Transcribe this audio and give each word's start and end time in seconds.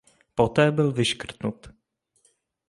Poté 0.35 0.71
byl 0.71 0.91
vyškrtnut. 0.91 1.69